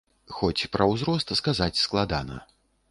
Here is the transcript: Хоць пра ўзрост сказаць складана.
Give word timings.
Хоць 0.37 0.69
пра 0.75 0.87
ўзрост 0.93 1.37
сказаць 1.43 1.81
складана. 1.85 2.45